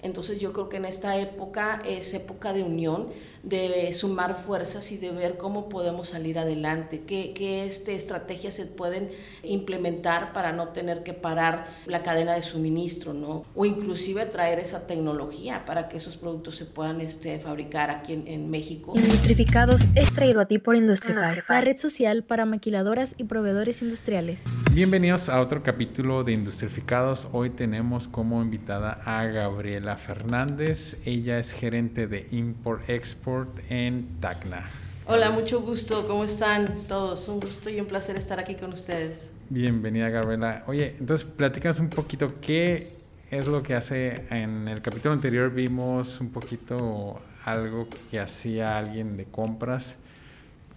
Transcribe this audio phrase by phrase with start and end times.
[0.00, 3.08] Entonces yo creo que en esta época es época de unión,
[3.42, 8.66] de sumar fuerzas y de ver cómo podemos salir adelante, qué, qué este, estrategias se
[8.66, 9.10] pueden
[9.42, 13.44] implementar para no tener que parar la cadena de suministro, ¿no?
[13.56, 18.28] O inclusive traer esa tecnología para que esos productos se puedan este, fabricar aquí en,
[18.28, 18.92] en México.
[18.94, 24.44] Industrificados es traído a ti por Industrify, la red social para maquiladoras y proveedores industriales.
[24.72, 27.28] Bienvenidos a otro capítulo de Industrificados.
[27.32, 31.00] Hoy tenemos como invitada a Gabriela Fernández.
[31.06, 34.68] Ella es gerente de Import Export en Tacna.
[35.06, 36.06] Hola, mucho gusto.
[36.06, 37.28] ¿Cómo están todos?
[37.28, 39.30] Un gusto y un placer estar aquí con ustedes.
[39.48, 40.62] Bienvenida, Gabriela.
[40.66, 42.86] Oye, entonces platícanos un poquito qué
[43.30, 44.26] es lo que hace.
[44.30, 49.96] En el capítulo anterior vimos un poquito algo que hacía alguien de compras.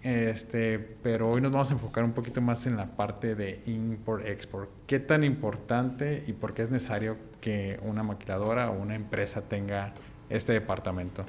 [0.02, 4.68] Este, pero hoy nos vamos a enfocar un poquito más en la parte de import-export.
[4.86, 9.92] ¿Qué tan importante y por qué es necesario que una maquiladora o una empresa tenga
[10.28, 11.24] este departamento?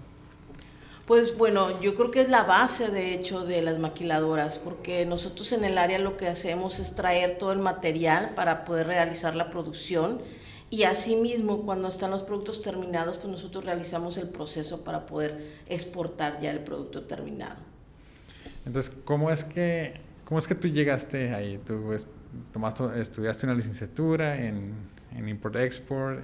[1.06, 5.52] Pues bueno, yo creo que es la base de hecho de las maquiladoras, porque nosotros
[5.52, 9.50] en el área lo que hacemos es traer todo el material para poder realizar la
[9.50, 10.22] producción
[10.70, 16.40] y asimismo cuando están los productos terminados, pues nosotros realizamos el proceso para poder exportar
[16.40, 17.73] ya el producto terminado.
[18.66, 21.60] Entonces, ¿cómo es que, cómo es que tú llegaste ahí?
[21.66, 21.96] Tú
[22.52, 24.74] tomaste, estudiaste una licenciatura en,
[25.16, 26.24] en Import-Export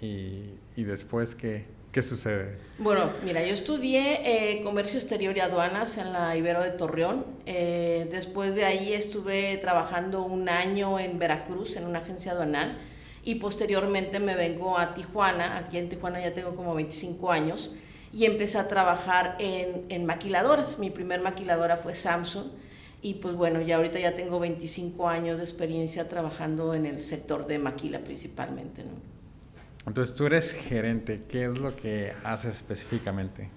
[0.00, 2.56] y, y después que ¿Qué sucede?
[2.78, 7.26] Bueno, mira, yo estudié eh, comercio exterior y aduanas en la Ibero de Torreón.
[7.46, 12.78] Eh, después de ahí estuve trabajando un año en Veracruz en una agencia aduanal
[13.24, 15.56] y posteriormente me vengo a Tijuana.
[15.56, 17.72] Aquí en Tijuana ya tengo como 25 años
[18.12, 20.78] y empecé a trabajar en, en maquiladoras.
[20.78, 22.46] Mi primer maquiladora fue Samsung
[23.02, 27.46] y pues bueno, ya ahorita ya tengo 25 años de experiencia trabajando en el sector
[27.46, 28.84] de maquila principalmente.
[28.84, 28.90] ¿no?
[29.86, 33.48] Entonces tú eres gerente, ¿qué es lo que haces específicamente?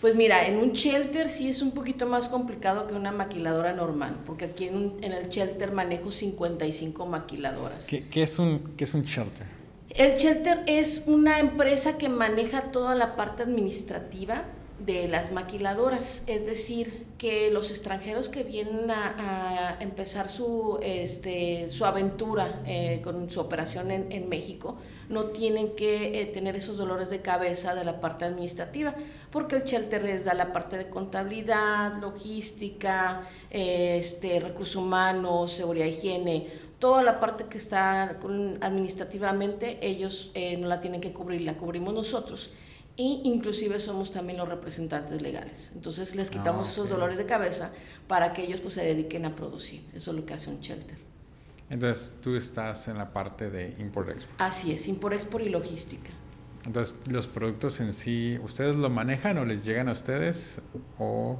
[0.00, 4.18] Pues mira, en un shelter sí es un poquito más complicado que una maquiladora normal,
[4.26, 7.86] porque aquí en, el shelter manejo 55 maquiladoras.
[7.86, 9.46] ¿Qué, es un, ¿Qué es un shelter?
[9.94, 14.42] El shelter es una empresa que maneja toda la parte administrativa
[14.84, 21.84] de las maquiladoras, es decir, que los extranjeros que vienen a, empezar su, este, su
[21.84, 24.76] aventura eh, con su operación en, en, México
[25.08, 28.94] no tienen que eh, tener esos dolores de cabeza de la parte administrativa,
[29.30, 36.48] porque el shelter les da la parte de contabilidad, logística, este, recursos humanos, seguridad, higiene,
[36.78, 38.18] toda la parte que está
[38.60, 42.50] administrativamente, ellos eh, no la tienen que cubrir, la cubrimos nosotros
[42.96, 45.72] y inclusive somos también los representantes legales.
[45.74, 47.72] Entonces les quitamos ah, esos dolores de cabeza
[48.06, 49.84] para que ellos pues se dediquen a producir.
[49.94, 50.98] Eso es lo que hace un shelter.
[51.70, 54.40] Entonces tú estás en la parte de import-export.
[54.40, 56.10] Así es, import-export y logística.
[56.64, 60.60] Entonces los productos en sí, ¿ustedes lo manejan o les llegan a ustedes
[60.98, 61.38] o...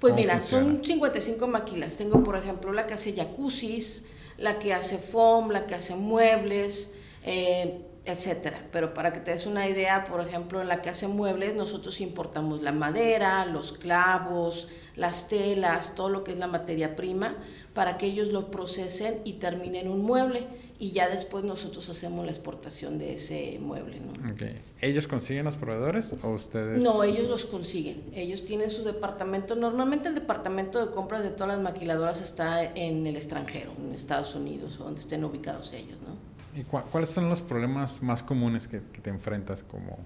[0.00, 1.96] Pues mira, son 55 maquilas.
[1.96, 4.04] Tengo por ejemplo la que hace jacuzzis,
[4.38, 6.90] la que hace foam, la que hace muebles.
[7.24, 8.60] Eh, etcétera.
[8.72, 12.00] Pero para que te des una idea, por ejemplo, en la que hace muebles, nosotros
[12.00, 17.36] importamos la madera, los clavos, las telas, todo lo que es la materia prima,
[17.76, 20.46] para que ellos lo procesen y terminen un mueble.
[20.78, 24.00] Y ya después nosotros hacemos la exportación de ese mueble.
[24.00, 24.32] ¿no?
[24.32, 24.60] Okay.
[24.80, 26.82] ¿Ellos consiguen los proveedores o ustedes?
[26.82, 28.02] No, ellos los consiguen.
[28.14, 29.56] Ellos tienen su departamento.
[29.56, 34.34] Normalmente el departamento de compras de todas las maquiladoras está en el extranjero, en Estados
[34.34, 35.98] Unidos, o donde estén ubicados ellos.
[36.00, 36.58] ¿no?
[36.58, 39.98] ¿Y cuáles son los problemas más comunes que, te enfrentas como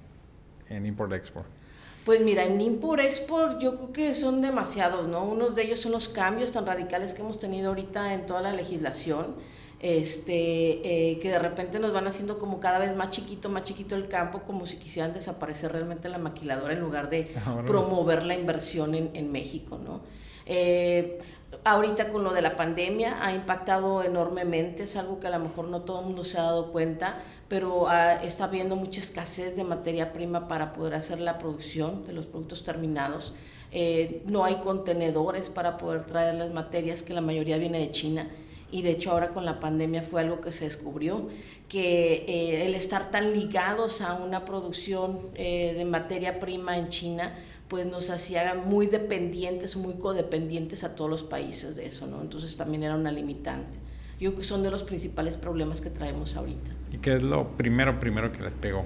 [0.69, 1.47] en import-export?
[2.05, 5.25] Pues mira, en import-export yo creo que son demasiados, ¿no?
[5.25, 8.53] Unos de ellos son los cambios tan radicales que hemos tenido ahorita en toda la
[8.53, 9.35] legislación,
[9.81, 13.97] este, eh, que de repente nos van haciendo como cada vez más chiquito, más chiquito
[13.97, 17.35] el campo, como si quisieran desaparecer realmente la maquiladora en lugar de
[17.67, 20.01] promover la inversión en, en México, ¿no?
[20.47, 21.21] Eh,
[21.65, 25.69] ahorita con lo de la pandemia ha impactado enormemente, es algo que a lo mejor
[25.69, 29.65] no todo el mundo se ha dado cuenta, pero ah, está habiendo mucha escasez de
[29.65, 33.35] materia prima para poder hacer la producción de los productos terminados.
[33.73, 38.31] Eh, no hay contenedores para poder traer las materias, que la mayoría viene de China.
[38.71, 41.29] Y de hecho ahora con la pandemia fue algo que se descubrió,
[41.69, 47.35] que eh, el estar tan ligados a una producción eh, de materia prima en China,
[47.67, 52.21] pues nos hacía muy dependientes, muy codependientes a todos los países de eso, ¿no?
[52.21, 53.90] Entonces también era una limitante.
[54.21, 56.71] Yo creo que son de los principales problemas que traemos ahorita.
[56.93, 58.85] ¿Y qué es lo primero, primero que les pegó?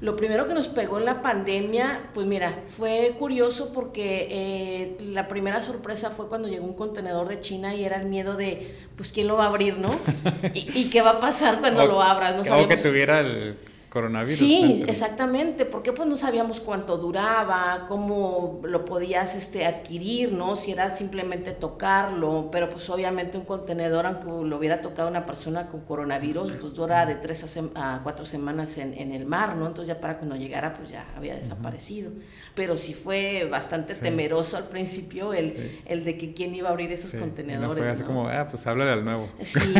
[0.00, 5.26] Lo primero que nos pegó en la pandemia, pues mira, fue curioso porque eh, la
[5.26, 9.10] primera sorpresa fue cuando llegó un contenedor de China y era el miedo de, pues,
[9.10, 9.88] ¿quién lo va a abrir, no?
[10.54, 12.46] ¿Y, qué va a pasar cuando lo abras?
[12.48, 13.56] No que tuviera el
[13.88, 14.38] coronavirus.
[14.38, 20.56] Sí, exactamente, porque pues no sabíamos cuánto duraba, cómo lo podías este, adquirir, ¿no?
[20.56, 25.68] Si era simplemente tocarlo, pero pues obviamente un contenedor, aunque lo hubiera tocado una persona
[25.68, 29.66] con coronavirus, pues dura de tres a, cuatro semanas en, en, el mar, ¿no?
[29.66, 32.12] Entonces ya para cuando llegara pues ya había desaparecido.
[32.54, 36.92] Pero sí fue bastante temeroso al principio el, el de que quién iba a abrir
[36.92, 37.82] esos contenedores.
[37.82, 39.28] fue así como, ah, pues háblale al nuevo.
[39.42, 39.74] Sí,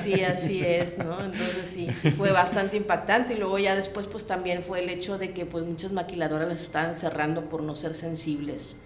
[0.00, 1.20] sí, así es, ¿no?
[1.24, 5.18] Entonces sí, sí fue bastante impactante y luego ya después pues también fue el hecho
[5.18, 8.76] de que pues muchas maquiladoras las estaban cerrando por no ser sensibles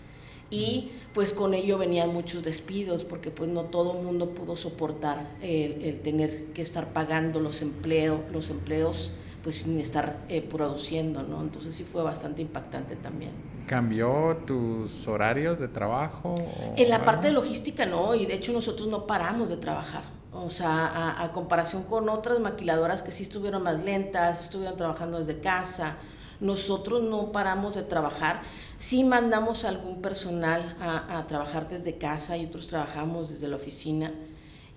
[0.50, 5.36] y pues con ello venían muchos despidos porque pues no todo el mundo pudo soportar
[5.42, 9.12] el, tener que estar pagando los empleos, los empleos
[9.42, 11.40] pues sin estar eh, produciendo, ¿no?
[11.42, 13.30] Entonces sí fue bastante impactante también.
[13.66, 16.34] ¿Cambió tus horarios de trabajo?
[16.76, 20.17] En la parte de logística no, y de hecho nosotros no paramos de trabajar.
[20.32, 25.40] O sea, a, comparación con otras maquiladoras que sí estuvieron más lentas, estuvieron trabajando desde
[25.40, 25.96] casa,
[26.40, 28.42] nosotros no paramos de trabajar.
[28.76, 34.12] Sí mandamos algún personal a, trabajar desde casa y otros trabajamos desde la oficina.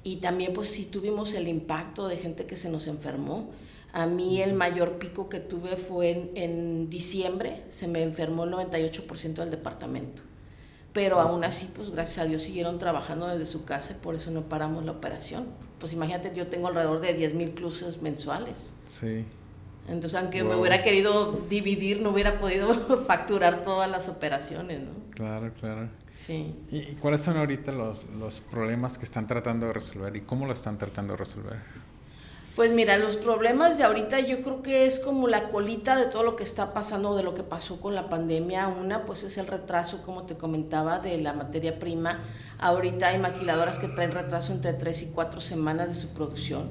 [0.03, 3.51] Y también pues sí tuvimos el impacto de gente que se nos enfermó.
[3.94, 8.51] A mí el mayor pico que tuve fue en, en diciembre, se me enfermó el
[8.51, 10.24] 98% del departamento
[10.94, 14.32] pero aún así, pues gracias a Dios siguieron trabajando desde su casa y por eso
[14.32, 15.46] no paramos la operación.
[15.80, 18.74] Pues imagínate, yo tengo alrededor de 10 mil cruces mensuales.
[18.88, 19.26] Sí.
[19.88, 22.74] Entonces, aunque me hubiera querido dividir, no hubiera podido
[23.08, 24.92] facturar todas las operaciones, ¿no?
[25.12, 25.90] Claro, claro.
[26.14, 26.54] Sí.
[26.70, 30.54] ¿Y cuáles son ahorita los, los problemas que están tratando de resolver y cómo lo
[30.54, 31.58] están tratando de resolver?
[32.56, 36.24] Pues mira, los problemas de ahorita yo creo que es como la colita de todo
[36.24, 38.68] lo que está pasando, de lo que pasó con la pandemia.
[38.68, 42.19] Una, pues es el retraso, como te comentaba, de la materia prima.
[42.59, 46.69] Ahorita hay maquiladoras que traen retraso entre tres y cuatro semanas de su producción.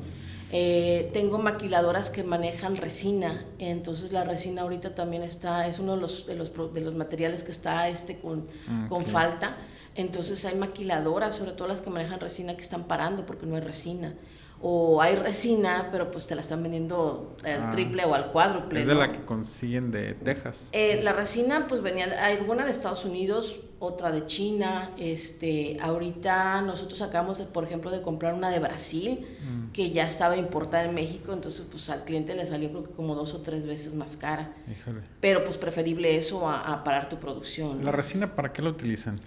[0.53, 6.01] Eh, tengo maquiladoras que manejan resina, entonces la resina ahorita también está, es uno de
[6.01, 8.49] los, de los, de los materiales que está este con,
[8.89, 9.57] con falta.
[9.95, 13.63] Entonces hay maquiladoras, sobre todo las que manejan resina, que están parando porque no hay
[13.63, 14.15] resina
[14.63, 17.71] o hay resina, pero pues te la están vendiendo al ah.
[17.71, 18.83] triple o al cuádruple.
[18.83, 20.69] Es de la que consiguen de Texas.
[20.73, 24.91] Eh, la resina, pues venía, hay alguna de Estados Unidos, otra de China.
[24.99, 29.73] Este, ahorita nosotros acabamos, por ejemplo, de comprar una de Brasil, mm.
[29.73, 33.15] que ya estaba importada en México, entonces pues al cliente le salió creo que como
[33.15, 34.53] dos o tres veces más cara.
[34.71, 35.01] Híjole.
[35.21, 37.83] Pero pues preferible eso a, parar tu producción.
[37.83, 39.19] ¿La resina para qué la utilizan?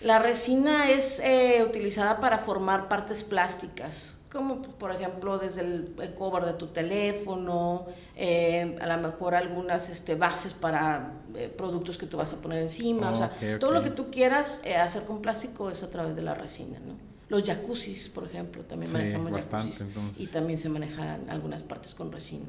[0.00, 6.14] La resina es eh, utilizada para formar partes plásticas como pues, por ejemplo desde el,
[6.16, 7.86] cover de tu teléfono,
[8.16, 12.62] eh, a lo mejor algunas este, bases para eh, productos que tú vas a poner
[12.62, 16.14] encima, o sea, todo lo que tú quieras eh, hacer con plástico es a través
[16.14, 17.08] de la resina, ¿no?
[17.28, 19.84] Los jacuzzis, por ejemplo, también manejamos jacuzzis
[20.16, 22.46] y también se manejan algunas partes con resina.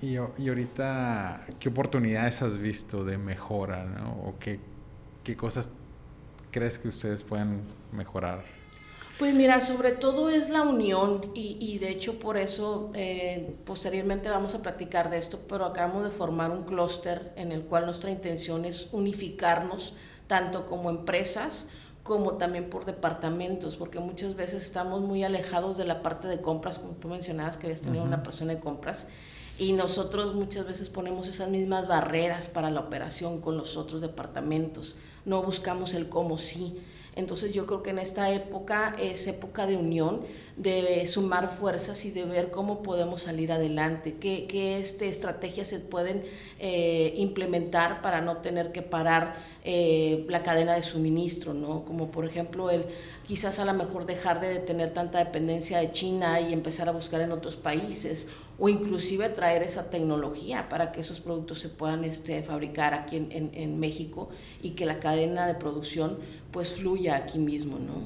[0.00, 0.18] Y, y,
[0.48, 4.12] ahorita, ¿qué oportunidades has visto de mejora, ¿no?
[4.24, 4.60] ¿O qué,
[5.24, 5.68] qué cosas
[6.52, 7.62] crees que ustedes pueden
[7.92, 8.61] mejorar?
[9.18, 14.54] Pues mira, sobre todo es la unión y, de hecho por eso eh, posteriormente vamos
[14.54, 18.64] a platicar de esto, pero acabamos de formar un clúster en el cual nuestra intención
[18.64, 19.94] es unificarnos
[20.26, 21.66] tanto como empresas
[22.02, 26.78] como también por departamentos, porque muchas veces estamos muy alejados de la parte de compras,
[26.80, 29.06] como tú mencionabas que habías tenido una persona de compras,
[29.56, 34.96] y nosotros muchas veces ponemos esas mismas barreras para la operación con los otros departamentos,
[35.24, 36.80] no buscamos el cómo sí.
[37.14, 40.22] Entonces yo creo que en esta época es época de unión,
[40.56, 45.78] de sumar fuerzas y de ver cómo podemos salir adelante, qué, qué este, estrategias se
[45.78, 46.24] pueden
[46.58, 51.84] eh, implementar para no tener que parar eh, la cadena de suministro, ¿no?
[51.84, 52.84] Como por ejemplo el
[53.24, 57.20] quizás a lo mejor dejar de tener tanta dependencia de China y empezar a buscar
[57.20, 58.28] en otros países
[58.58, 63.50] o inclusive traer esa tecnología para que esos productos se puedan este, fabricar aquí en,
[63.54, 64.30] en, México
[64.62, 66.18] y que la cadena de producción
[66.50, 68.02] pues fluya aquí mismo, ¿no?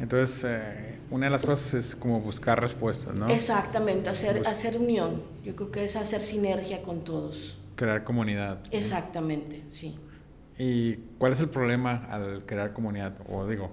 [0.00, 3.28] Entonces, eh, una de las cosas es como buscar respuestas, ¿no?
[3.28, 5.22] Exactamente, hacer, hacer unión.
[5.44, 7.56] Yo creo que es hacer sinergia con todos.
[7.76, 8.58] Crear comunidad.
[8.72, 9.96] Exactamente, sí.
[10.62, 13.14] ¿Y cuál es el problema al crear comunidad?
[13.30, 13.70] O digo,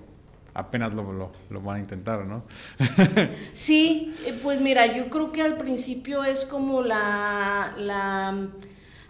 [0.53, 2.43] apenas lo, lo, van a intentar, ¿no?
[3.51, 8.47] sí, eh, pues mira, yo creo que al principio es como la, la,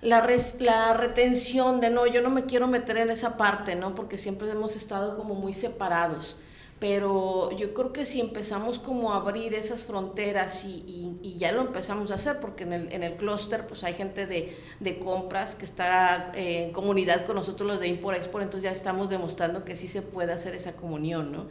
[0.02, 0.28] la,
[0.60, 3.94] la, retención de, no, yo no me quiero meter en esa parte, ¿no?
[3.94, 6.36] Porque siempre hemos estado como muy separados
[6.80, 11.62] pero yo creo que si empezamos como a abrir esas fronteras y, y, ya lo
[11.62, 15.56] empezamos a hacer, porque en el, en el clúster pues hay gente de, de compras
[15.56, 19.66] que está eh, en comunidad con nosotros los de Import Export, entonces ya estamos demostrando
[19.66, 21.48] que sí se puede hacer esa comunión, ¿no?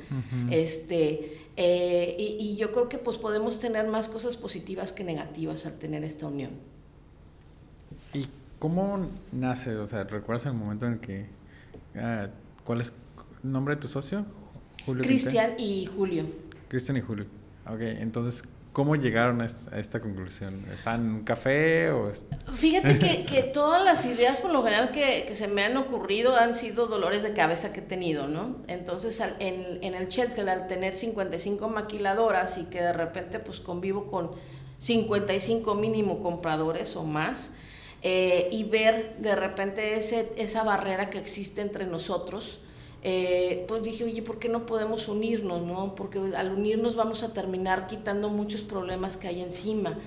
[0.51, 5.67] este, eh, y, y, yo creo que pues podemos tener más cosas positivas que negativas
[5.67, 6.53] al tener esta unión.
[8.59, 9.77] ¿Cómo nace?
[9.77, 11.27] O sea, ¿recuerdas el momento en el que...
[11.97, 12.29] Ah,
[12.65, 12.93] ¿Cuál es
[13.45, 14.25] el nombre de tu socio?
[14.87, 16.25] Julio Cristian y Julio.
[16.69, 17.27] Cristian y Julio.
[17.67, 19.47] Ok, entonces, ¿Cómo llegaron a
[19.79, 20.67] esta conclusión?
[20.71, 22.13] ¿Están en un café o...?
[22.53, 26.37] Fíjate que, que, todas las ideas por lo general que, que, se me han ocurrido
[26.37, 28.57] han sido dolores de cabeza que he tenido, ¿no?
[28.67, 34.11] Entonces en, en el shelter al tener 55 maquiladoras y que de repente pues convivo
[34.11, 34.33] con
[34.77, 37.53] 55 mínimo compradores o más
[38.03, 42.61] eh, y ver de repente ese, esa barrera que existe entre nosotros,
[43.03, 45.63] eh, pues dije, oye, ¿por qué no podemos unirnos?
[45.63, 45.95] No?
[45.95, 49.99] Porque al unirnos vamos a terminar quitando muchos problemas que hay encima.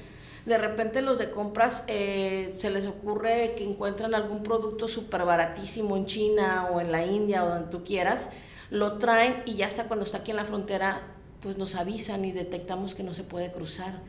[0.46, 5.96] De repente los de compras eh, se les ocurre que encuentran algún producto súper baratísimo
[5.96, 8.30] en China o en la India o donde tú quieras,
[8.70, 11.02] lo traen y ya hasta cuando está aquí en la frontera,
[11.42, 14.02] pues nos avisan y detectamos que no se puede cruzar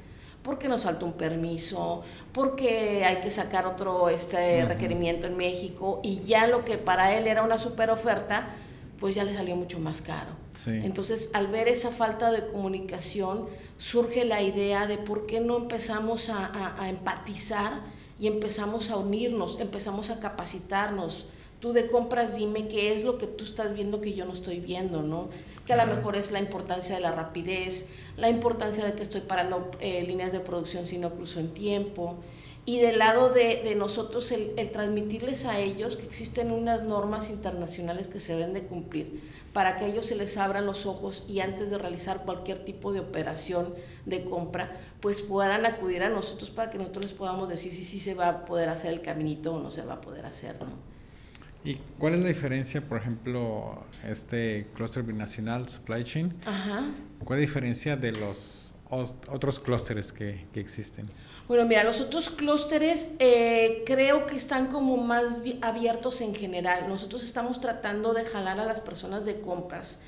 [0.43, 6.21] porque nos falta un permiso, porque hay que sacar otro este requerimiento en México y
[6.23, 8.49] ya lo que para él era una super oferta,
[9.00, 10.30] pues ya le salió mucho más caro.
[10.66, 13.47] Entonces, al ver esa falta de comunicación,
[13.78, 17.80] surge la idea de por qué no empezamos a, empatizar
[18.21, 21.26] y empezamos a unirnos, empezamos a capacitarnos.
[21.61, 24.61] Tú de compras dime qué es lo que tú estás viendo que yo no estoy
[24.61, 25.30] viendo, ¿no?
[25.66, 27.88] Que a lo mejor es la importancia de la rapidez,
[28.19, 32.19] la importancia de que estoy parando eh, líneas de producción si no cruzo en tiempo,
[32.67, 38.21] y del lado de, nosotros el, transmitirles a ellos que existen unas normas internacionales que
[38.21, 41.71] se deben de cumplir para que a ellos se les abran los ojos y antes
[41.71, 43.75] de realizar cualquier tipo de operación
[44.07, 47.99] de compra, pues puedan acudir a nosotros para que nosotros les podamos decir si sí
[47.99, 50.90] se va a poder hacer el caminito o no se va a poder hacer, ¿no?
[51.62, 56.35] ¿Y cuál es la diferencia, por ejemplo, este clúster binacional supply chain?
[56.47, 56.85] Ajá.
[57.25, 61.07] ¿Cuál es la diferencia de los otros clústeres que, que existen?
[61.50, 65.25] Bueno, mira, los otros clústeres eh, creo que están como más
[65.62, 66.88] abiertos en general.
[66.88, 69.99] Nosotros estamos tratando de jalar a las personas de compras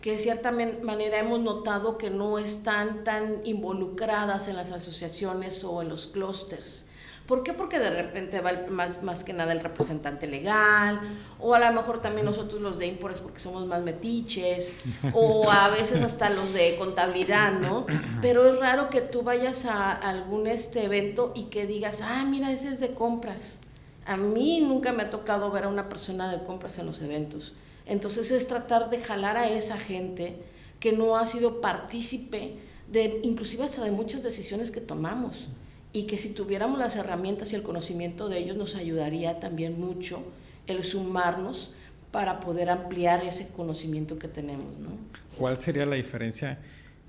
[0.00, 5.82] que de cierta manera hemos notado que no están tan involucradas en las asociaciones o
[5.82, 6.86] en los clústeres.
[7.32, 7.54] ¿Por qué?
[7.54, 8.52] Porque de repente va
[9.00, 11.00] más, que nada el representante legal,
[11.40, 14.74] o a lo mejor también nosotros los de importes porque somos más metiches,
[15.14, 17.86] o a veces hasta los de contabilidad, ¿no?
[18.20, 22.52] Pero es raro que tú vayas a algún este evento y que digas, ah, mira,
[22.52, 23.60] ese es de compras.
[24.04, 27.54] A mí nunca me ha tocado ver a una persona de compras en los eventos.
[27.86, 30.36] Entonces es tratar de jalar a esa gente
[30.80, 32.58] que no ha sido partícipe
[32.88, 35.48] de, inclusive hasta de muchas decisiones que tomamos
[35.92, 40.24] y que si tuviéramos las herramientas y el conocimiento de ellos nos ayudaría también mucho
[40.66, 41.72] el sumarnos
[42.10, 44.78] para poder ampliar ese conocimiento que tenemos.
[44.78, 44.90] ¿no?
[45.38, 46.58] ¿Cuál sería la diferencia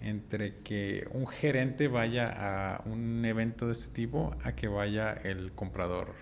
[0.01, 5.51] entre que un gerente vaya a un evento de este tipo a que vaya el
[5.53, 6.13] comprador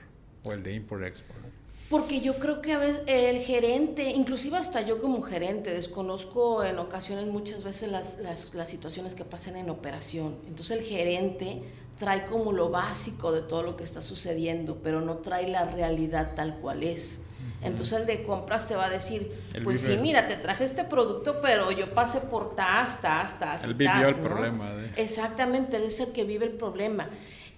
[0.43, 1.45] o el de import-export?
[1.89, 6.79] Porque yo creo que a veces el gerente, inclusive hasta yo como gerente, desconozco en
[6.79, 10.37] ocasiones muchas veces las, las, las situaciones que pasan en operación.
[10.47, 11.61] Entonces el gerente
[12.01, 16.33] trae como lo básico de todo lo que está sucediendo, pero no trae la realidad
[16.35, 17.21] tal cual es.
[17.61, 19.31] Entonces el de compras te va a decir,
[19.63, 23.65] pues sí, mira, te traje este producto, pero yo pasé por tas, tas, tas.
[23.65, 24.73] Él vivió el problema.
[24.95, 27.07] Exactamente, él es el que vive el problema.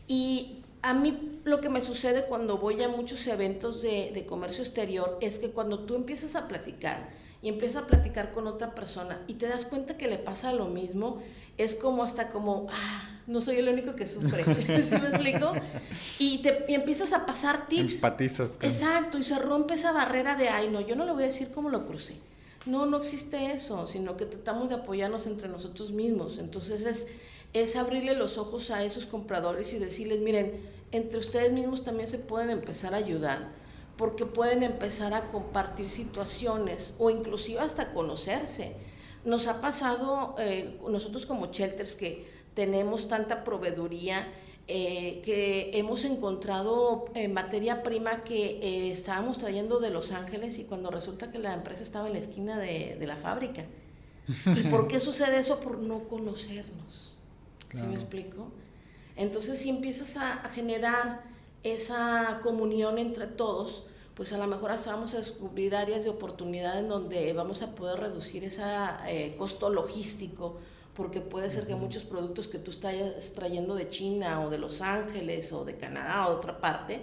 [0.10, 4.62] Y a mí lo que me sucede cuando voy a muchos eventos de, de comercio
[4.62, 7.12] exterior es que cuando tú empiezas a platicar
[7.44, 10.68] y empiezas a platicar con otra persona y te das cuenta que le pasa lo
[10.68, 11.22] mismo,
[11.58, 14.44] es como hasta como, ah, no soy el único que sufre,
[14.84, 15.52] ¿sí me explico?
[16.20, 17.96] Y, te, empiezas a pasar tips.
[17.96, 18.58] Empatizas.
[18.62, 21.52] Exacto, y se rompe esa barrera de, ay, no, yo no le voy a decir
[21.54, 22.16] cómo lo crucé.
[22.66, 26.38] No, no existe eso, sino que tratamos de apoyarnos entre nosotros mismos.
[26.40, 27.08] Entonces es,
[27.52, 30.62] es abrirle los ojos a esos compradores y decirles, miren,
[30.94, 33.50] entre ustedes mismos también se pueden empezar a ayudar,
[33.98, 38.76] porque pueden empezar a compartir situaciones o inclusive hasta conocerse
[39.26, 44.28] nos ha pasado, eh, nosotros como shelters, que tenemos tanta proveeduría,
[44.68, 50.90] eh, que hemos encontrado eh, materia prima que estábamos trayendo de Los Ángeles y cuando
[50.90, 53.66] resulta que la empresa estaba en la esquina de, la fábrica.
[54.46, 55.60] ¿Y por qué sucede eso?
[55.60, 57.18] Por no conocernos.
[57.74, 58.52] ¿Sí me explico?
[59.16, 61.24] Entonces, si empiezas a, a generar
[61.64, 66.78] esa comunión entre todos, pues a lo mejor hasta vamos a descubrir áreas de oportunidad
[66.80, 68.64] en donde vamos a poder reducir ese
[69.08, 70.60] eh, costo logístico,
[70.94, 74.82] porque puede ser que muchos productos que tú estás trayendo de China o de Los
[74.82, 77.02] Ángeles o de Canadá o de otra parte,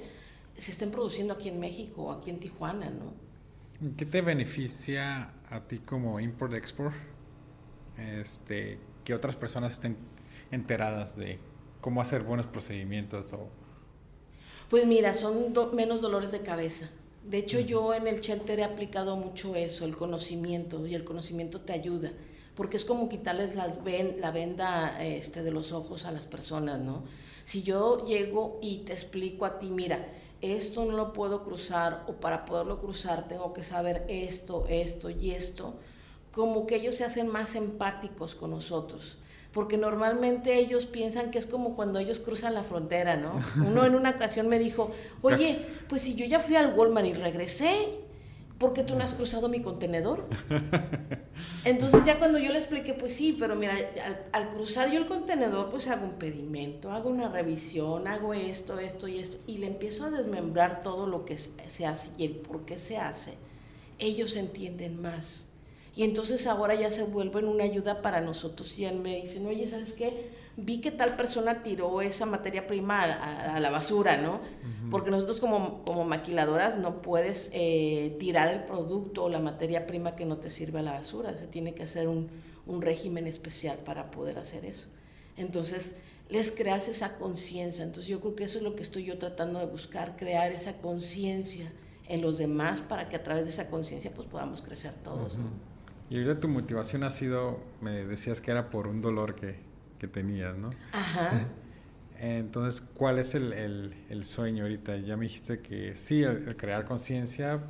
[0.56, 3.14] se estén produciendo aquí en México o aquí en Tijuana, ¿no?
[3.96, 6.94] ¿Qué te beneficia a ti como import-export
[7.96, 9.96] este, que otras personas estén
[10.50, 11.38] enteradas de
[11.80, 13.48] cómo hacer buenos procedimientos o
[14.70, 16.90] Pues mira, son menos dolores de cabeza.
[17.24, 21.62] De hecho, yo en el shelter he aplicado mucho eso, el conocimiento, y el conocimiento
[21.62, 22.12] te ayuda,
[22.54, 26.78] porque es como quitarles las ven, la venda este, de los ojos a las personas,
[26.78, 27.02] ¿no?
[27.42, 30.06] Si yo llego y te explico a ti, mira,
[30.40, 35.32] esto no lo puedo cruzar, o para poderlo cruzar tengo que saber esto, esto y
[35.32, 35.74] esto,
[36.30, 39.18] como que ellos se hacen más empáticos con nosotros
[39.52, 43.40] porque normalmente ellos piensan que es como cuando ellos cruzan la frontera, ¿no?
[43.56, 44.92] Uno en una ocasión me dijo,
[45.22, 47.98] oye, pues si yo ya fui al Walmart y regresé,
[48.58, 50.26] ¿por qué tú no has cruzado mi contenedor?
[51.64, 53.74] Entonces ya cuando yo le expliqué, pues sí, pero mira,
[54.32, 59.08] al, cruzar yo el contenedor, pues hago un pedimento, hago una revisión, hago esto, esto
[59.08, 62.64] y esto, y le empiezo a desmembrar todo lo que se hace y el por
[62.66, 63.34] qué se hace.
[63.98, 65.49] Ellos entienden más.
[65.96, 69.94] Y entonces ahora ya se vuelven una ayuda para nosotros y me dicen, oye, ¿sabes
[69.94, 70.30] qué?
[70.56, 74.40] Vi que tal persona tiró esa materia prima a, la basura, ¿no?
[74.90, 80.14] Porque nosotros como, como maquiladoras no puedes eh, tirar el producto o la materia prima
[80.14, 81.34] que no te sirve a la basura.
[81.34, 82.28] Se tiene que hacer un,
[82.66, 84.88] un régimen especial para poder hacer eso.
[85.36, 87.84] Entonces, les creas esa conciencia.
[87.84, 90.74] Entonces, yo creo que eso es lo que estoy yo tratando de buscar, crear esa
[90.78, 91.72] conciencia
[92.10, 95.38] en los demás para que a través de esa conciencia pues podamos crecer todos.
[96.10, 99.54] Y ahorita tu motivación ha sido, me decías que era por un dolor que,
[99.98, 100.70] que tenías, ¿no?
[100.92, 101.46] Ajá.
[102.18, 104.96] Entonces, ¿cuál es el, el, el, sueño ahorita?
[104.98, 107.60] Ya me dijiste que sí, el, crear conciencia,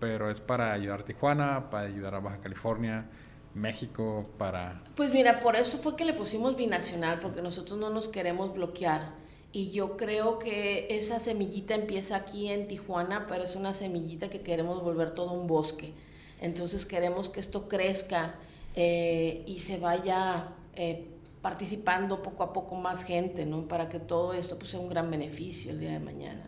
[0.00, 3.06] pero es para ayudar a Tijuana, para ayudar a Baja California,
[3.54, 4.82] México, para...
[4.96, 9.12] Pues mira, por eso fue que le pusimos binacional, porque nosotros no nos queremos bloquear.
[9.52, 14.42] Y yo creo que esa semillita empieza aquí en Tijuana, pero es una semillita que
[14.42, 15.94] queremos volver todo un bosque.
[16.40, 18.34] Entonces queremos que esto crezca
[18.74, 21.06] eh, y se vaya eh,
[21.40, 23.66] participando poco a poco más gente, ¿no?
[23.68, 26.44] Para que todo esto pues, sea un gran beneficio el día de mañana.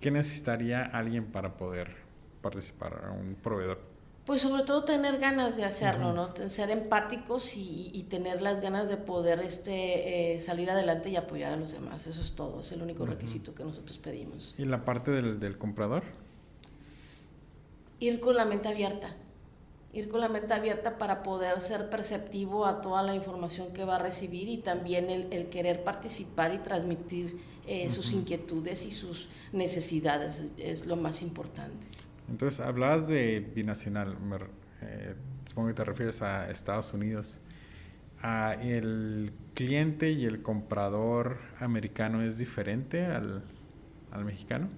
[0.00, 1.94] ¿Qué necesitaría alguien para poder
[2.40, 3.80] participar, un proveedor?
[4.24, 6.34] Pues sobre todo tener ganas de hacerlo, ¿no?
[6.50, 11.56] Ser empáticos y, tener las ganas de poder este, eh, salir adelante y apoyar a
[11.56, 12.06] los demás.
[12.06, 14.54] Eso es todo, es el único requisito que nosotros pedimos.
[14.58, 16.02] ¿Y la parte del, del comprador?
[18.00, 19.14] Ir con la mente abierta
[19.98, 23.96] ir con la mente abierta para poder ser perceptivo a toda la información que va
[23.96, 30.46] a recibir y también el, querer participar y transmitir eh, sus inquietudes y sus necesidades
[30.56, 31.86] es lo más importante.
[32.28, 34.16] Entonces, hablabas de binacional,
[34.82, 35.14] eh,
[35.46, 37.38] supongo que te refieres a Estados Unidos.
[38.22, 43.44] Ah, ¿El cliente y el comprador americano es diferente al,
[44.10, 44.68] al mexicano?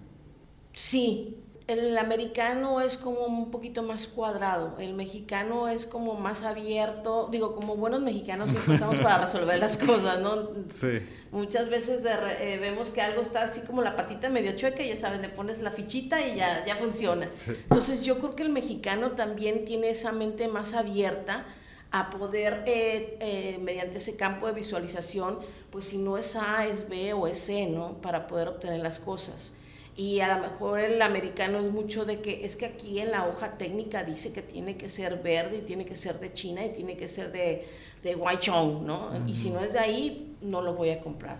[0.72, 1.36] Sí,
[1.72, 7.54] el americano es como un poquito más cuadrado, el mexicano es como más abierto, digo,
[7.54, 10.50] como buenos mexicanos siempre estamos para resolver las cosas, ¿no?
[10.68, 11.00] Sí.
[11.32, 15.20] Muchas veces eh, vemos que algo está así como la patita medio chueca ya sabes,
[15.20, 17.28] le pones la fichita y ya, ya funciona.
[17.46, 21.46] Entonces yo creo que el mexicano también tiene esa mente más abierta
[21.92, 25.38] a poder, eh, eh, mediante ese campo de visualización,
[25.70, 28.00] pues si no es A, es B o es C, ¿no?
[28.00, 29.52] Para poder obtener las cosas.
[30.00, 33.28] Y a lo mejor el americano es mucho de que es que aquí en la
[33.28, 36.72] hoja técnica dice que tiene que ser verde y tiene que ser de China y
[36.72, 37.66] tiene que ser de,
[38.02, 39.10] de Guaychong, ¿no?
[39.28, 41.38] Y si no es de ahí, no lo voy a comprar.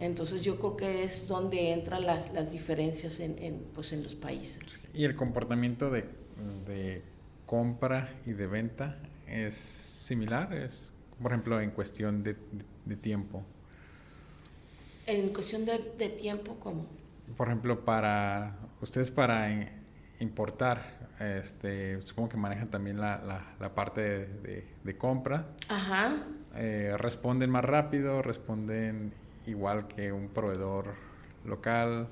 [0.00, 4.16] Entonces yo creo que es donde entran las, las diferencias en, en, pues en los
[4.16, 4.82] países.
[4.92, 6.06] ¿Y el comportamiento de,
[6.66, 7.02] de
[7.46, 10.52] compra y de venta es similar?
[10.52, 12.34] Es, por ejemplo, en cuestión de,
[12.84, 13.44] de, tiempo.
[15.06, 17.00] En cuestión de, de tiempo, ¿cómo?
[17.36, 19.48] Por ejemplo, para ustedes para
[20.20, 25.46] importar, este, supongo que manejan también la, la, parte de, de, compra.
[25.68, 26.24] Ajá.
[26.56, 29.12] Eh, responden más rápido, responden
[29.46, 30.94] igual que un proveedor
[31.44, 32.08] local.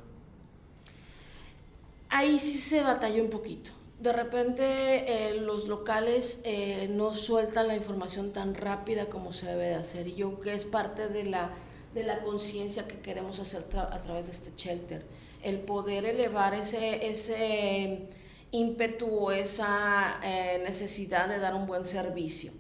[2.08, 3.72] Ahí sí se batalla un poquito.
[4.00, 9.68] De repente eh, los locales eh, no sueltan la información tan rápida como se debe
[9.68, 10.08] de hacer.
[10.08, 11.50] Y yo creo que es parte de la
[11.94, 15.04] de la conciencia que queremos hacer a través de este shelter.
[15.42, 18.08] El poder elevar ese, ese
[18.52, 22.52] ímpetu o esa eh, necesidad de dar un buen servicio.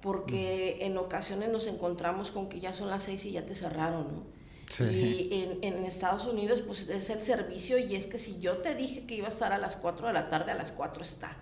[0.00, 4.14] Porque en ocasiones nos encontramos con que ya son las seis y ya te cerraron,
[4.14, 4.38] ¿no?
[4.80, 8.74] Y en, en, Estados Unidos, pues es el servicio y es que si yo te
[8.74, 11.38] dije que iba a estar a las 4 de la tarde, a las 4 está.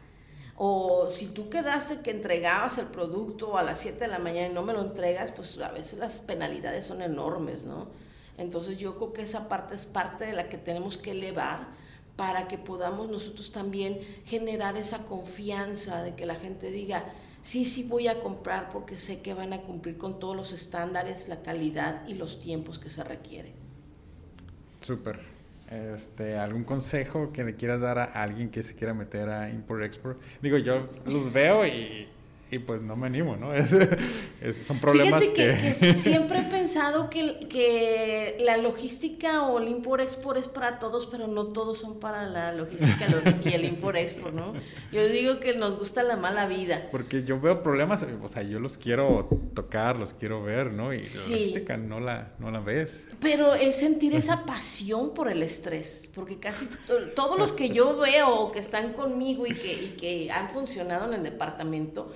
[0.58, 4.52] O si tú quedaste que entregabas el producto a las 7 de la mañana y
[4.52, 7.88] no me lo entregas, pues a veces las penalidades son enormes, ¿no?
[8.38, 11.68] Entonces yo creo que esa parte es parte de la que tenemos que elevar
[12.16, 17.04] para que podamos nosotros también generar esa confianza de que la gente diga,
[17.42, 21.28] sí, sí voy a comprar porque sé que van a cumplir con todos los estándares,
[21.28, 23.52] la calidad y los tiempos que se requieren.
[24.80, 25.35] Súper.
[25.70, 29.82] Este, algún consejo que le quieras dar a alguien que se quiera meter a Import
[29.82, 30.20] Export.
[30.42, 32.08] Digo, yo los veo y
[32.50, 33.52] y pues no me animo, ¿no?
[34.40, 35.94] Es, son problemas Fíjate que, que...
[35.94, 41.46] siempre he pensado que, que la logística o el import-export es para todos, pero no
[41.48, 43.06] todos son para la logística
[43.44, 44.52] y el import-export, ¿no?
[44.92, 46.88] Yo digo que nos gusta la mala vida.
[46.90, 50.92] Porque yo veo problemas, o sea, yo los quiero tocar, los quiero ver, ¿no?
[50.92, 53.06] Y la logística no la, no la ves.
[53.20, 56.68] Pero es sentir esa pasión por el estrés, porque casi
[57.16, 61.14] todos los que yo veo que están conmigo y que, y que han funcionado en
[61.14, 62.12] el departamento,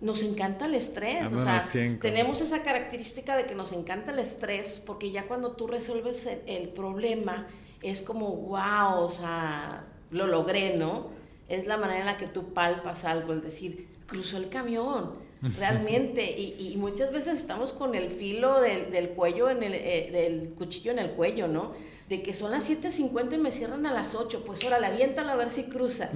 [0.00, 1.32] nos encanta el estrés.
[1.32, 1.64] o sea,
[2.00, 6.68] tenemos esa característica de que nos encanta el estrés porque ya cuando tú resuelves el,
[6.68, 7.46] problema
[7.82, 11.08] es como, wow, o sea, lo logré, ¿no?
[11.48, 15.14] Es la manera en la que tú palpas algo, el decir, cruzó el camión,
[15.58, 16.24] realmente.
[16.24, 20.50] y, y, muchas veces estamos con el filo del, del cuello, en el, eh, del
[20.50, 21.72] cuchillo en el cuello, ¿no?
[22.10, 25.30] De que son las 7.50 y me cierran a las 8, pues ahora la aviéntalo
[25.30, 26.10] a ver si cruza.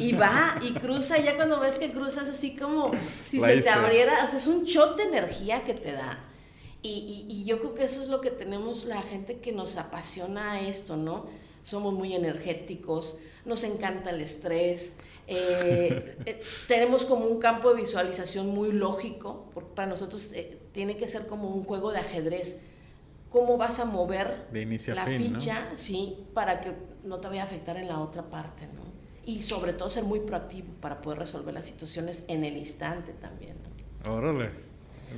[0.00, 2.90] Y va, y cruza, y ya cuando ves que cruzas así como
[3.28, 6.18] si se te abriera, o sea, es un shot de energía que te da.
[6.82, 10.60] Y, y, yo creo que eso es lo que tenemos la gente que nos apasiona
[10.68, 11.26] esto, ¿no?
[11.64, 14.96] Somos muy energéticos, nos encanta el estrés,
[15.28, 20.96] eh, eh, tenemos como un campo de visualización muy lógico, porque para nosotros eh, tiene
[20.96, 22.62] que ser como un juego de ajedrez
[23.30, 24.46] cómo vas a mover
[24.88, 26.72] la ficha, sí, para que
[27.04, 28.84] no te vaya a afectar en la otra parte, ¿no?
[29.24, 33.56] Y sobre todo ser muy proactivo para poder resolver las situaciones en el instante también,
[34.04, 34.14] ¿no?
[34.14, 34.50] Órale.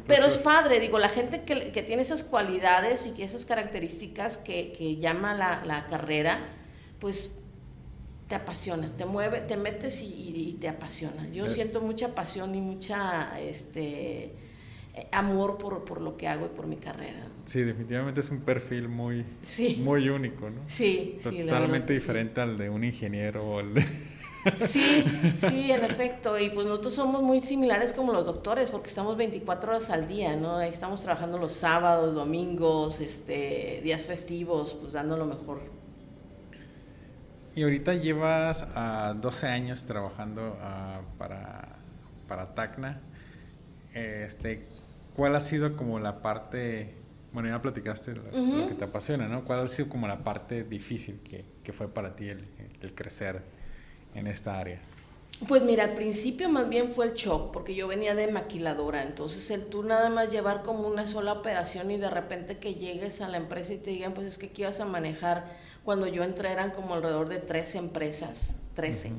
[0.07, 4.73] Pero es padre, digo, la gente que, que, tiene esas cualidades y esas características que,
[4.73, 6.39] que llama la, la, carrera,
[6.99, 7.35] pues
[8.29, 11.29] te apasiona, te mueve, te metes y, y te apasiona.
[11.31, 11.49] Yo eh.
[11.49, 14.35] siento mucha pasión y mucha, este,
[15.13, 17.27] amor por, por, lo que hago y por mi carrera.
[17.45, 19.25] Sí, definitivamente es un perfil muy,
[19.79, 20.63] muy único, ¿no?
[20.67, 23.85] Sí, Totalmente diferente al de un ingeniero o al de...
[24.57, 25.05] Sí,
[25.37, 26.39] sí, en efecto.
[26.39, 30.37] Y pues nosotros somos muy similares como los doctores, porque estamos 24 horas al día,
[30.37, 30.57] ¿no?
[30.57, 35.61] Ahí estamos trabajando los sábados, domingos, este, días festivos, pues dando lo mejor.
[37.55, 41.77] Y ahorita llevas a 12 años trabajando uh, para,
[42.29, 43.01] para Tacna.
[43.93, 44.69] Este,
[45.19, 46.95] ¿Cuál ha sido como la parte,
[47.33, 48.23] bueno, ya platicaste lo,
[48.69, 49.45] que te apasiona, ¿no?
[49.45, 52.45] ¿Cuál ha sido como la parte difícil que, que fue para ti el,
[52.81, 53.43] el, crecer
[54.15, 54.79] en esta área?
[55.49, 59.51] Pues mira, al principio más bien fue el shock, porque yo venía de maquiladora, entonces
[59.51, 63.27] el tú nada más llevar como una sola operación y de repente que llegues a
[63.27, 65.47] la empresa y te digan, pues es que aquí vas a manejar,
[65.85, 69.11] cuando yo entré eran como alrededor de 13 empresas, 13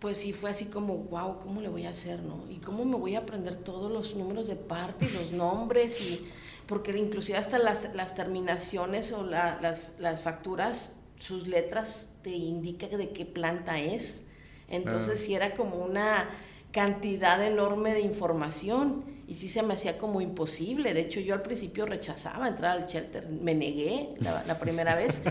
[0.00, 2.44] pues sí fue así como, wow, ¿cómo le voy a hacer, no?
[2.50, 6.26] Y cómo me voy a aprender todos los números de parte y los nombres y
[6.66, 13.10] porque inclusive hasta las, las terminaciones o las, las, facturas, sus letras te indican de
[13.10, 14.26] qué planta es.
[14.68, 16.30] Entonces sí era como una
[16.72, 20.92] cantidad enorme de información y sí se me hacía como imposible.
[20.92, 25.22] De hecho, yo al principio rechazaba entrar al shelter, me negué la, primera vez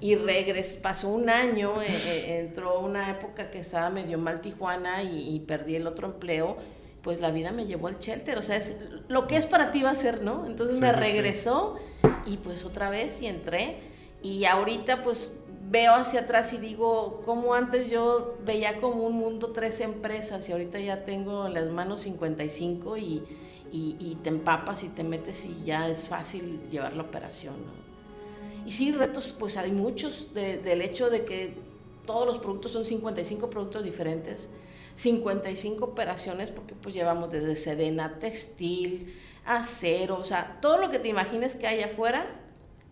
[0.00, 5.04] y regresé, pasó un año, eh, eh, entró una época que estaba medio mal Tijuana
[5.04, 6.56] y, perdí el otro empleo,
[7.00, 8.74] pues la vida me llevó al shelter, o sea, es,
[9.06, 10.46] lo que es para ti va a ser, ¿no?
[10.46, 11.76] Entonces me regresó
[12.26, 13.76] y pues otra vez y entré
[14.20, 15.38] y ahorita pues
[15.70, 20.52] veo hacia atrás y digo, como antes yo veía como un mundo tres empresas y
[20.52, 23.22] ahorita ya tengo en las manos 55 y,
[23.74, 27.56] y, y, te empapas y te metes y ya es fácil llevar la operación.
[28.64, 31.56] Y sí, retos, pues hay muchos del hecho de que
[32.06, 34.48] todos los productos son 55 productos diferentes,
[34.94, 39.12] 55 operaciones porque pues llevamos desde sedena, textil,
[39.44, 42.26] acero, o sea, todo lo que te imagines que hay afuera,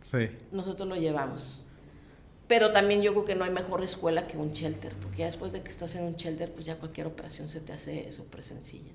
[0.01, 0.31] sí.
[0.51, 1.61] nosotros lo llevamos.
[2.49, 5.53] Pero también yo creo que no hay mejor escuela que un shelter, porque ya después
[5.53, 8.91] de que estás en un shelter, pues ya cualquier operación se te hace súper sencilla.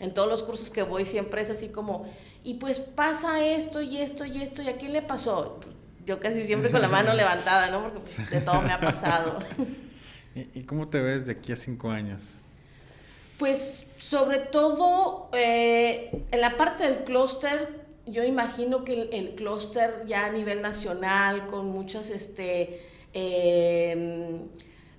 [0.00, 2.08] En todos los cursos que voy siempre es así como,
[2.44, 5.58] y pues pasa esto y esto y esto, ¿y a quién le pasó?
[6.06, 7.82] Yo casi siempre con la mano levantada, ¿no?
[7.82, 9.38] Porque pues, de todo me ha pasado.
[10.54, 12.36] ¿Y cómo te ves de aquí a cinco años?
[13.38, 20.26] Pues sobre todo eh, en la parte del clúster, yo imagino que el, clúster ya
[20.26, 22.82] a nivel nacional, con muchos este,
[23.12, 24.48] em,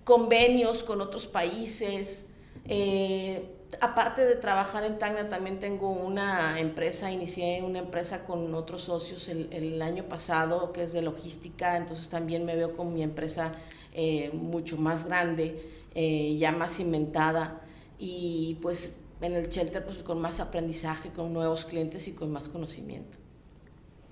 [0.04, 2.28] convenios con otros países,
[2.66, 3.44] eh,
[3.82, 9.28] aparte de trabajar en Tacna, también tengo una empresa, inicié una empresa con otros socios
[9.30, 13.54] el, año pasado, que es de logística, entonces también me veo con mi empresa
[13.94, 15.62] eh, mucho más grande,
[15.96, 17.62] eh, ya más cimentada,
[17.98, 22.50] y pues en el shelter pues, con más aprendizaje, con nuevos clientes y con más
[22.50, 23.18] conocimiento.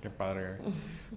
[0.00, 0.58] Qué padre.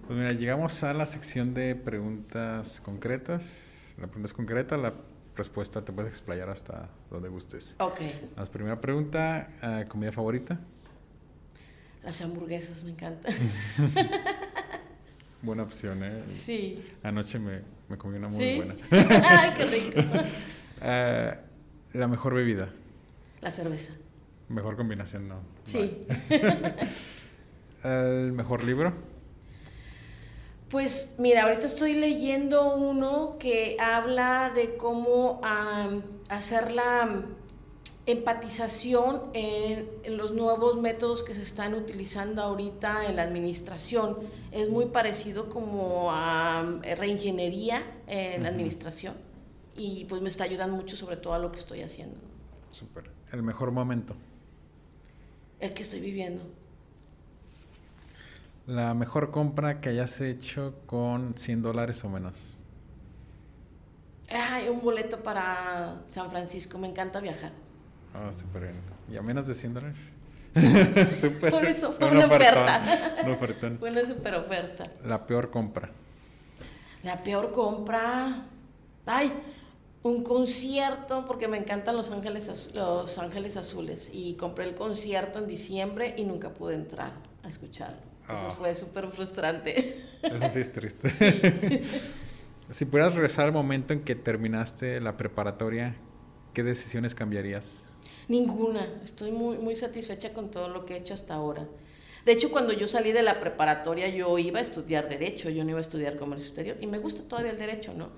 [0.06, 3.94] Pues mira, llegamos a la sección de preguntas concretas.
[3.96, 4.92] La pregunta es concreta, la
[5.36, 7.74] respuesta te puedes explayar hasta donde gustes.
[7.78, 8.00] Ok.
[8.36, 10.58] La primera pregunta, uh, ¿comida favorita?
[12.02, 13.32] Las hamburguesas me encantan.
[15.42, 16.22] Buena opción, ¿eh?
[16.28, 16.84] Sí.
[17.02, 18.56] Anoche me, me comí una muy ¿Sí?
[18.56, 18.74] buena.
[18.90, 20.00] Ay, qué rico.
[20.80, 21.36] Uh,
[21.98, 22.70] la mejor bebida.
[23.40, 23.94] La cerveza.
[24.48, 25.40] Mejor combinación, no.
[25.64, 26.06] Sí.
[27.82, 28.92] ¿El mejor libro?
[30.72, 37.26] Pues mira, ahorita estoy leyendo uno que habla de cómo um, hacer la
[38.06, 44.16] empatización en, en, los nuevos métodos que se están utilizando ahorita en la administración.
[44.50, 48.42] Es muy parecido como a reingeniería en uh -huh.
[48.44, 49.14] la administración
[49.76, 52.16] y pues me está ayudando mucho sobre todo a lo que estoy haciendo.
[52.70, 53.10] Súper.
[53.30, 54.16] El mejor momento.
[55.60, 56.61] El que estoy viviendo.
[58.66, 62.56] La mejor compra que hayas hecho con 100 dólares o menos.
[64.30, 66.78] Ay, un boleto para San Francisco.
[66.78, 67.52] Me encanta viajar.
[68.14, 68.74] Oh, súper bien.
[69.10, 69.96] ¿Y a menos de 100 dólares?
[71.20, 71.50] super.
[71.50, 73.16] Por eso fue una, oferta.
[73.24, 73.78] Una ofertón.
[73.78, 74.84] Fue una super oferta.
[75.04, 75.90] La peor compra.
[77.02, 78.44] La peor compra.
[79.06, 79.32] Ay,
[80.04, 84.08] un concierto, porque me encantan Los Ángeles, los Ángeles Azules.
[84.12, 88.11] Y compré el concierto en diciembre y nunca pude entrar a escucharlo.
[88.28, 88.52] Eso oh.
[88.52, 90.02] fue súper frustrante.
[90.22, 91.08] Eso sí es triste.
[91.10, 91.26] Sí.
[92.70, 95.96] si pudieras regresar al momento en que terminaste la preparatoria,
[96.54, 97.90] ¿qué decisiones cambiarías?
[98.28, 98.86] Ninguna.
[99.02, 101.66] Estoy muy, muy satisfecha con todo lo que he hecho hasta ahora.
[102.24, 105.70] De hecho, cuando yo salí de la preparatoria, yo iba a estudiar Derecho, yo no
[105.70, 106.76] iba a estudiar Comercio Exterior.
[106.80, 108.10] Y me gusta todavía el Derecho, ¿no?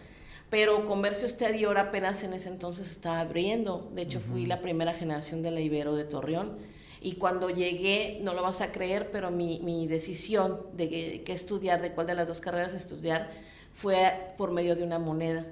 [0.51, 3.91] Pero Comercio Exterior apenas en ese entonces estaba abriendo.
[3.95, 4.25] De hecho, uh -huh.
[4.25, 6.59] fui la primera generación de la Ibero de Torreón.
[7.05, 10.89] Y cuando llegué, no lo vas a creer, pero mi, mi decisión de
[11.23, 13.31] qué estudiar, de cuál de las dos carreras estudiar,
[13.75, 15.45] fue por medio de una moneda.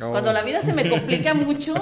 [0.00, 0.10] Oh.
[0.10, 1.74] Cuando la vida se me complica mucho,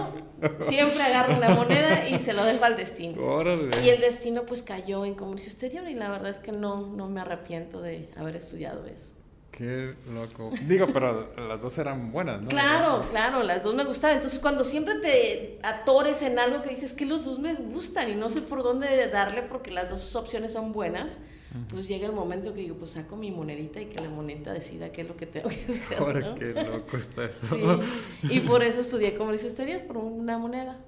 [0.62, 3.22] siempre agarro una moneda y se lo dejo al destino.
[3.22, 3.68] Órale.
[3.84, 7.10] Y el destino pues cayó en comercio exterior y la verdad es que no, no
[7.10, 9.12] me arrepiento de haber estudiado eso.
[9.58, 10.52] Qué loco.
[10.68, 12.46] Digo, pero las dos eran buenas, ¿no?
[12.46, 14.14] Claro, claro, las dos me gustaban.
[14.14, 18.14] Entonces, cuando siempre te atores en algo que dices que los dos me gustan y
[18.14, 21.18] no sé por dónde darle porque las dos opciones son buenas,
[21.52, 21.66] uh -huh.
[21.72, 24.92] pues llega el momento que digo, pues saco mi monedita y que la monedita decida
[24.92, 25.98] qué es lo que tengo que hacer.
[25.98, 26.34] Ahora, ¿no?
[26.36, 27.82] qué loco está eso.
[28.20, 28.28] Sí.
[28.30, 30.78] Y por eso estudié comercio exterior, por una moneda.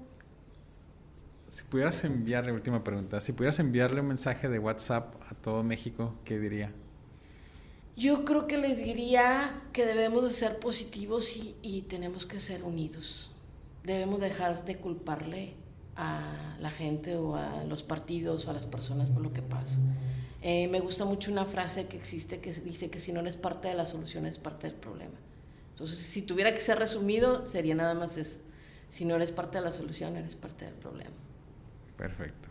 [1.49, 6.15] Si pudieras enviarle, última pregunta, si pudieras enviarle un mensaje de WhatsApp a todo México,
[6.23, 6.71] ¿qué diría?
[7.97, 13.31] Yo creo que les diría que debemos de ser positivos y, tenemos que ser unidos.
[13.83, 15.53] Debemos dejar de culparle
[15.95, 19.79] a la gente o a los partidos o a las personas por lo que pasa.
[20.41, 23.67] Eh, me gusta mucho una frase que existe que dice que si no eres parte
[23.67, 25.17] de la solución, es parte del problema.
[25.71, 28.39] Entonces, si tuviera que ser resumido, sería nada más eso.
[28.89, 31.15] Si no eres parte de la solución, eres parte del problema.
[31.97, 32.50] Perfecto.